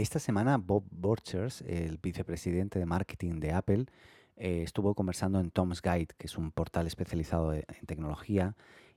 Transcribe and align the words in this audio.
Esta 0.00 0.18
semana 0.18 0.56
Bob 0.56 0.84
Borchers, 0.90 1.60
el 1.60 1.98
vicepresidente 1.98 2.78
de 2.78 2.86
marketing 2.86 3.38
de 3.38 3.52
Apple, 3.52 3.84
eh, 4.38 4.62
estuvo 4.62 4.94
conversando 4.94 5.38
en 5.40 5.50
Tom's 5.50 5.82
Guide, 5.82 6.14
que 6.16 6.26
es 6.26 6.38
un 6.38 6.52
portal 6.52 6.86
especializado 6.86 7.52
en 7.52 7.64
tecnología, 7.86 8.56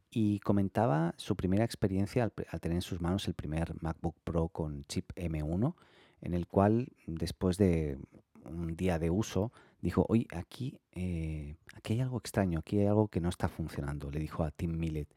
y 0.09 0.39
comentaba 0.39 1.13
su 1.18 1.36
primera 1.36 1.66
experiencia 1.66 2.23
al, 2.23 2.31
tener 2.31 2.77
en 2.77 2.81
sus 2.81 3.02
manos 3.02 3.27
el 3.27 3.34
primer 3.34 3.73
MacBook 3.81 4.16
Pro 4.23 4.47
con 4.47 4.86
chip 4.86 5.11
M1, 5.18 5.75
en 6.21 6.34
el 6.34 6.47
cual 6.47 6.88
después 7.05 7.57
de 7.57 7.97
un 8.45 8.77
día 8.77 8.97
de 8.97 9.09
uso 9.09 9.51
dijo, 9.81 10.05
oye, 10.07 10.25
aquí, 10.31 10.79
eh, 10.93 11.57
aquí 11.75 11.95
hay 11.95 11.99
algo 11.99 12.17
extraño, 12.17 12.59
aquí 12.59 12.79
hay 12.79 12.85
algo 12.85 13.09
que 13.09 13.20
no 13.20 13.27
está 13.27 13.49
funcionando, 13.49 14.09
le 14.09 14.21
dijo 14.21 14.45
a 14.45 14.51
Tim 14.51 14.77
Millet. 14.77 15.09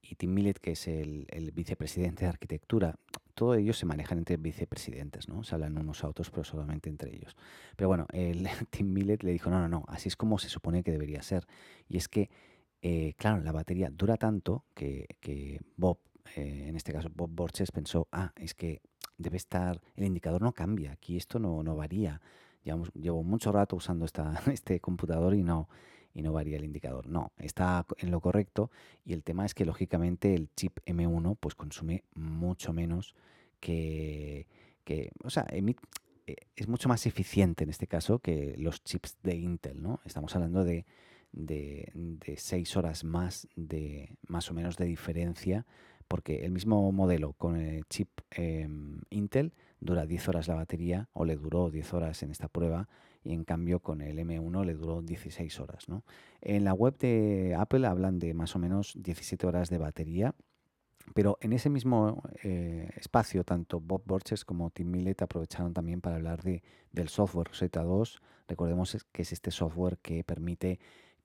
Y 0.00 0.14
Tim 0.14 0.32
Millet, 0.32 0.60
que 0.60 0.70
es 0.70 0.86
el 0.86 1.50
vicepresidente 1.52 2.22
de 2.22 2.28
arquitectura, 2.28 2.94
todos 3.36 3.58
ellos 3.58 3.76
se 3.76 3.84
manejan 3.84 4.16
entre 4.16 4.38
vicepresidentes, 4.38 5.28
¿no? 5.28 5.44
Se 5.44 5.54
hablan 5.54 5.76
unos 5.76 6.02
a 6.02 6.08
otros, 6.08 6.30
pero 6.30 6.42
solamente 6.42 6.88
entre 6.88 7.14
ellos. 7.14 7.36
Pero 7.76 7.88
bueno, 7.88 8.06
el 8.12 8.48
Tim 8.70 8.92
Millet 8.92 9.22
le 9.22 9.30
dijo, 9.30 9.50
no, 9.50 9.60
no, 9.60 9.68
no, 9.68 9.84
así 9.88 10.08
es 10.08 10.16
como 10.16 10.38
se 10.38 10.48
supone 10.48 10.82
que 10.82 10.90
debería 10.90 11.20
ser. 11.22 11.46
Y 11.86 11.98
es 11.98 12.08
que, 12.08 12.30
eh, 12.80 13.12
claro, 13.18 13.42
la 13.42 13.52
batería 13.52 13.90
dura 13.92 14.16
tanto 14.16 14.64
que, 14.74 15.06
que 15.20 15.60
Bob, 15.76 15.98
eh, 16.34 16.64
en 16.66 16.76
este 16.76 16.94
caso 16.94 17.10
Bob 17.14 17.30
Borges, 17.30 17.70
pensó, 17.70 18.08
ah, 18.10 18.32
es 18.36 18.54
que 18.54 18.80
debe 19.18 19.36
estar, 19.36 19.82
el 19.96 20.04
indicador 20.04 20.40
no 20.40 20.52
cambia, 20.52 20.92
aquí 20.92 21.18
esto 21.18 21.38
no, 21.38 21.62
no 21.62 21.76
varía. 21.76 22.22
Llevamos, 22.64 22.90
llevo 22.94 23.22
mucho 23.22 23.52
rato 23.52 23.76
usando 23.76 24.06
esta, 24.06 24.32
este 24.50 24.80
computador 24.80 25.34
y 25.34 25.42
no, 25.42 25.68
y 26.16 26.22
no 26.22 26.32
varía 26.32 26.56
el 26.56 26.64
indicador. 26.64 27.06
No, 27.06 27.30
está 27.36 27.84
en 27.98 28.10
lo 28.10 28.20
correcto 28.20 28.70
y 29.04 29.12
el 29.12 29.22
tema 29.22 29.44
es 29.44 29.52
que 29.52 29.66
lógicamente 29.66 30.34
el 30.34 30.48
chip 30.56 30.78
M1 30.86 31.36
pues 31.38 31.54
consume 31.54 32.04
mucho 32.14 32.72
menos 32.72 33.14
que, 33.60 34.46
que 34.82 35.10
o 35.22 35.28
sea, 35.28 35.46
emit, 35.50 35.78
eh, 36.26 36.36
es 36.56 36.68
mucho 36.68 36.88
más 36.88 37.04
eficiente 37.04 37.64
en 37.64 37.70
este 37.70 37.86
caso 37.86 38.20
que 38.20 38.54
los 38.56 38.82
chips 38.82 39.18
de 39.22 39.36
Intel, 39.36 39.82
¿no? 39.82 40.00
Estamos 40.06 40.34
hablando 40.34 40.64
de, 40.64 40.86
de, 41.32 41.92
de 41.94 42.38
seis 42.38 42.74
horas 42.78 43.04
más 43.04 43.46
de 43.54 44.16
más 44.26 44.50
o 44.50 44.54
menos 44.54 44.78
de 44.78 44.86
diferencia 44.86 45.66
porque 46.08 46.44
el 46.44 46.52
mismo 46.52 46.90
modelo 46.92 47.32
con 47.34 47.56
el 47.56 47.84
chip 47.86 48.08
eh, 48.30 48.68
Intel 49.10 49.52
dura 49.80 50.06
10 50.06 50.28
horas 50.28 50.48
la 50.48 50.54
batería 50.54 51.08
o 51.12 51.24
le 51.24 51.36
duró 51.36 51.70
10 51.70 51.94
horas 51.94 52.22
en 52.22 52.30
esta 52.30 52.48
prueba 52.48 52.88
y 53.22 53.32
en 53.32 53.44
cambio 53.44 53.80
con 53.80 54.00
el 54.00 54.18
M1 54.18 54.64
le 54.64 54.74
duró 54.74 55.02
16 55.02 55.60
horas. 55.60 55.88
¿no? 55.88 56.04
En 56.40 56.64
la 56.64 56.72
web 56.72 56.96
de 56.98 57.56
Apple 57.58 57.86
hablan 57.86 58.18
de 58.18 58.34
más 58.34 58.54
o 58.54 58.58
menos 58.58 58.94
17 58.96 59.46
horas 59.46 59.68
de 59.68 59.78
batería, 59.78 60.34
pero 61.14 61.38
en 61.40 61.52
ese 61.52 61.70
mismo 61.70 62.22
eh, 62.42 62.90
espacio 62.96 63.44
tanto 63.44 63.80
Bob 63.80 64.02
Borges 64.06 64.44
como 64.44 64.70
Tim 64.70 64.90
Millet 64.90 65.22
aprovecharon 65.22 65.72
también 65.72 66.00
para 66.00 66.16
hablar 66.16 66.42
de, 66.42 66.62
del 66.92 67.08
software 67.08 67.48
Rosetta 67.48 67.82
2. 67.82 68.22
Recordemos 68.48 69.06
que 69.12 69.22
es 69.22 69.32
este 69.32 69.50
software 69.50 69.98
que 69.98 70.24
permite 70.24 70.78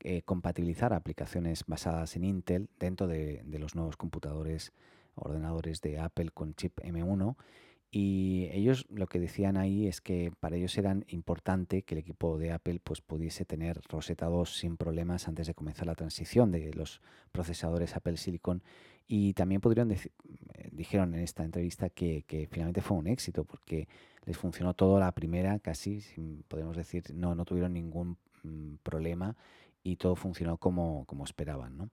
eh, 0.04 0.24
compatibilizar 0.24 0.94
aplicaciones 0.94 1.64
basadas 1.68 2.16
en 2.16 2.24
Intel 2.24 2.70
dentro 2.80 3.08
de, 3.08 3.44
los 3.60 3.76
nuevos 3.76 3.98
computadores, 3.98 4.74
ordenadores 5.14 5.80
de 5.82 6.00
Apple 6.00 6.32
con 6.32 6.56
chip 6.56 6.80
M1. 6.80 7.36
Y 7.92 8.48
ellos 8.52 8.88
lo 8.90 9.06
que 9.06 9.20
decían 9.20 9.58
ahí 9.58 9.86
es 9.86 10.02
que 10.02 10.32
para 10.40 10.56
ellos 10.56 10.76
era 10.78 10.98
importante 11.10 11.84
que 11.84 11.94
el 11.94 12.00
equipo 12.00 12.40
de 12.40 12.52
Apple 12.52 12.80
pues, 12.84 13.02
pudiese 13.02 13.46
tener 13.46 13.82
Rosetta 13.90 14.26
2 14.26 14.58
sin 14.58 14.78
problemas 14.78 15.28
antes 15.28 15.46
de 15.46 15.54
comenzar 15.54 15.86
la 15.86 15.96
transición 15.96 16.52
de 16.52 16.74
los 16.74 17.02
procesadores 17.32 17.96
Apple 17.96 18.18
Silicon. 18.18 18.64
Y 19.08 19.34
también 19.34 19.62
pudieron 19.62 19.94
dijeron 20.72 21.14
en 21.14 21.22
esta 21.22 21.44
entrevista 21.44 21.90
que, 21.90 22.24
que, 22.26 22.48
finalmente 22.48 22.82
fue 22.82 22.98
un 22.98 23.08
éxito 23.08 23.44
porque 23.44 23.88
les 24.26 24.38
funcionó 24.38 24.74
todo 24.74 25.00
la 25.00 25.12
primera, 25.12 25.60
casi, 25.60 26.02
podemos 26.48 26.76
decir, 26.76 27.04
no, 27.14 27.36
no 27.36 27.46
tuvieron 27.46 27.74
ningún 27.74 28.18
mm, 28.44 28.76
problema 28.84 29.36
y 29.84 29.98
todo 29.98 30.16
funcionó 30.16 30.58
como, 30.58 31.06
como 31.06 31.24
esperaban. 31.24 31.78
¿no? 31.78 31.90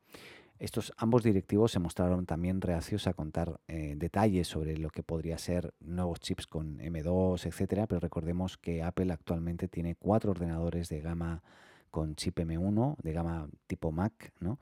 Estos 0.59 0.93
ambos 0.97 1.23
directivos 1.23 1.71
se 1.71 1.79
mostraron 1.79 2.27
también 2.27 2.61
reacios 2.61 3.07
a 3.07 3.15
contar 3.15 3.61
eh, 3.69 3.95
detalles 3.97 4.49
sobre 4.49 4.77
lo 4.77 4.91
que 4.91 5.05
podría 5.05 5.39
ser 5.39 5.73
nuevos 5.79 6.19
chips 6.19 6.49
con 6.49 6.79
M2, 6.79 7.47
etcétera, 7.47 7.87
pero 7.87 8.01
recordemos 8.01 8.59
que 8.59 8.83
Apple 8.83 9.13
actualmente 9.13 9.69
tiene 9.69 9.95
cuatro 9.95 10.33
ordenadores 10.33 10.89
de 10.89 11.01
gama 11.01 11.43
con 11.91 12.17
chip 12.17 12.39
M1, 12.39 12.97
de 13.03 13.13
gama 13.13 13.49
tipo 13.67 13.93
Mac, 13.93 14.33
¿no? 14.41 14.59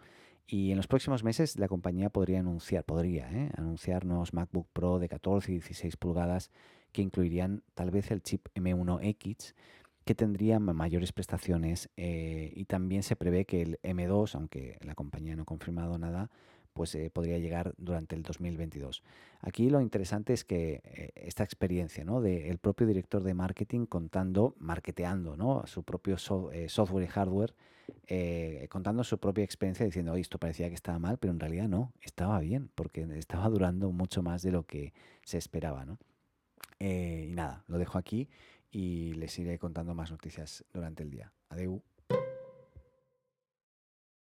Y 0.47 0.71
en 0.71 0.77
los 0.77 0.87
próximos 0.87 1.25
meses 1.25 1.59
la 1.59 1.67
compañía 1.67 2.11
podría 2.11 2.41
anunciar, 2.41 2.85
podría, 2.85 3.33
¿eh? 3.33 3.51
anunciar 3.57 4.05
nuevos 4.05 4.33
MacBook 4.33 4.69
Pro 4.73 4.99
de 5.01 5.09
14 5.09 5.51
y 5.51 5.55
16 5.55 5.97
pulgadas 5.97 6.51
que 6.93 7.03
incluirían 7.03 7.63
tal 7.75 7.91
vez 7.91 8.11
el 8.13 8.23
chip 8.23 8.47
M1X 8.55 9.55
que 10.07 10.15
tendría 10.15 10.61
mayores 10.61 11.13
prestaciones 11.13 11.91
eh, 11.97 12.53
y 12.55 12.67
también 12.67 13.03
se 13.03 13.17
prevé 13.17 13.45
que 13.45 13.63
el 13.63 13.81
M2, 13.83 14.37
aunque 14.37 14.79
la 14.83 14.95
compañía 14.95 15.35
no 15.35 15.43
ha 15.43 15.47
confirmado 15.47 15.99
nada, 15.99 16.31
pues 16.75 16.95
eh, 16.95 17.11
podría 17.13 17.39
llegar 17.39 17.75
durante 17.77 18.15
el 18.15 18.23
2022. 18.23 19.03
Aquí 19.41 19.69
lo 19.69 19.81
interesante 19.81 20.33
es 20.33 20.45
que 20.45 20.81
eh, 20.85 21.11
esta 21.17 21.43
experiencia 21.43 22.05
¿no? 22.05 22.21
del 22.21 22.59
propio 22.59 22.87
director 22.87 23.25
de 23.25 23.35
marketing 23.35 23.87
contando, 23.87 24.55
marketeando 24.61 25.37
¿no? 25.37 25.67
su 25.67 25.83
propio 25.83 26.19
so, 26.19 26.51
software 26.69 27.03
y 27.03 27.09
hardware, 27.09 27.55
contando 28.69 29.03
su 29.03 29.19
propia 29.19 29.43
experiencia, 29.43 29.85
diciendo, 29.87 30.13
oye, 30.13 30.23
esto 30.23 30.39
parecía 30.39 30.69
que 30.69 30.77
estaba 30.77 31.01
mal, 31.01 31.19
pero 31.19 31.33
en 31.33 31.41
realidad 31.41 31.67
no, 31.67 31.93
estaba 32.01 32.39
bien, 32.39 32.71
porque 32.77 33.01
estaba 33.19 33.49
durando 33.49 33.91
mucho 33.91 34.23
más 34.23 34.43
de 34.43 34.53
lo 34.53 34.67
que 34.67 34.93
se 35.25 35.37
esperaba. 35.37 35.85
¿no? 35.85 35.99
y 36.79 37.33
nada, 37.33 37.65
lo 37.69 37.79
dejo 37.79 37.97
aquí 37.97 38.29
y 38.77 39.15
les 39.15 39.39
iré 39.39 39.59
contando 39.59 39.95
más 39.95 40.11
noticias 40.11 40.63
durante 40.71 41.03
el 41.03 41.09
día. 41.11 41.33
Adeu. 41.49 41.83